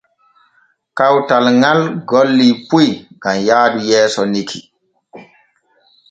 [0.97, 2.87] Kawtal ŋal golli puy
[3.21, 4.59] gam yaadu yeeso nikki.